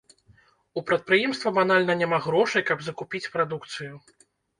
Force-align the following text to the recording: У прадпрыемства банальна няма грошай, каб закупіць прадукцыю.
У 0.79 0.81
прадпрыемства 0.87 1.51
банальна 1.57 1.95
няма 1.99 2.19
грошай, 2.29 2.65
каб 2.71 2.81
закупіць 2.87 3.31
прадукцыю. 3.37 3.93